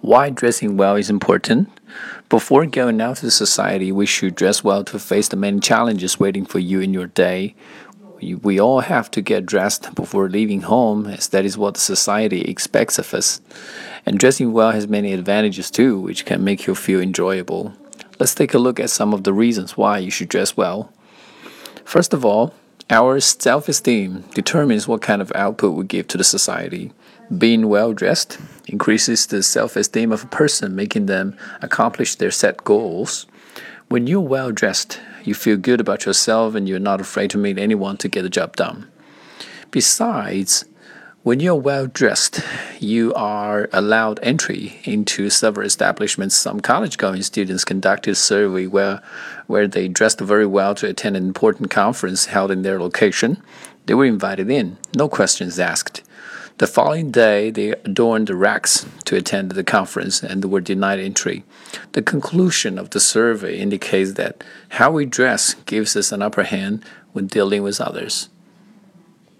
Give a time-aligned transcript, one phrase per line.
[0.00, 1.68] Why dressing well is important?
[2.30, 6.46] Before going out to society, we should dress well to face the many challenges waiting
[6.46, 7.54] for you in your day.
[8.22, 12.98] We all have to get dressed before leaving home, as that is what society expects
[12.98, 13.42] of us.
[14.06, 17.74] And dressing well has many advantages too, which can make you feel enjoyable.
[18.18, 20.90] Let's take a look at some of the reasons why you should dress well.
[21.84, 22.54] First of all,
[22.88, 26.92] our self esteem determines what kind of output we give to the society.
[27.36, 28.38] Being well dressed
[28.70, 33.26] increases the self esteem of a person, making them accomplish their set goals.
[33.88, 37.58] When you're well dressed, you feel good about yourself and you're not afraid to meet
[37.58, 38.88] anyone to get the job done.
[39.70, 40.64] Besides,
[41.22, 42.40] when you're well dressed,
[42.78, 46.34] you are allowed entry into several establishments.
[46.34, 49.02] Some college going students conducted a survey where,
[49.46, 53.42] where they dressed very well to attend an important conference held in their location.
[53.86, 56.02] They were invited in, no questions asked.
[56.60, 61.42] The following day, they adorned the racks to attend the conference and were denied entry.
[61.92, 66.84] The conclusion of the survey indicates that how we dress gives us an upper hand
[67.12, 68.28] when dealing with others.